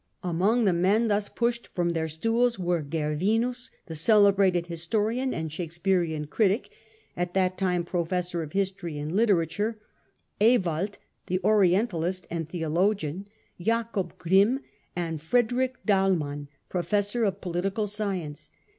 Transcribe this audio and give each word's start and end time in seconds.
Among 0.23 0.65
the 0.65 0.73
men 0.73 1.09
thus 1.09 1.29
pushed 1.29 1.67
from 1.75 1.91
their 1.91 2.07
stools 2.07 2.57
were— 2.57 2.81
Gervinus, 2.91 3.69
the 3.85 3.93
cele 3.93 4.33
brated 4.33 4.65
historian 4.65 5.31
and 5.31 5.51
Shakespearian 5.51 6.25
critic, 6.25 6.71
at 7.15 7.35
that 7.35 7.55
time 7.55 7.83
professor 7.83 8.41
of 8.41 8.53
history 8.53 8.97
and 8.97 9.15
literature; 9.15 9.77
Ewald, 10.39 10.97
the 11.27 11.39
orientalist 11.43 12.25
and 12.31 12.49
theologian; 12.49 13.27
Jacob 13.59 14.17
Grimm; 14.17 14.61
and 14.95 15.21
Frederick 15.21 15.75
Dahlmann, 15.85 16.47
professor 16.67 17.23
of 17.23 17.39
political 17.39 17.85
science. 17.85 18.49